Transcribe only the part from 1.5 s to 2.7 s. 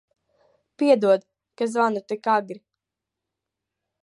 ka zvanu tik agri.